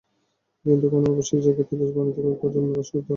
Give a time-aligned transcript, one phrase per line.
[0.65, 3.09] কিন্তু কোনো আবাসিক জায়গাকে দেশ বানাতে কয়েক প্রজন্মের বসবাসের দরকার হয়।